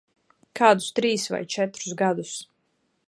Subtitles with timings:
[0.59, 2.33] Kādus trīs vai četrus gadus.